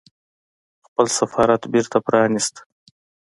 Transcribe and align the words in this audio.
خپل 0.85 1.05
سفارت 1.19 1.61
بېرته 1.73 1.97
پرانيست 2.05 2.55